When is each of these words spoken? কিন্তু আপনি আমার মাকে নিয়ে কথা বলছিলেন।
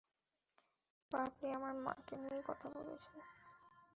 কিন্তু 0.93 1.15
আপনি 1.27 1.47
আমার 1.53 1.73
মাকে 1.85 2.15
নিয়ে 2.15 2.41
কথা 2.47 2.67
বলছিলেন। 2.69 3.25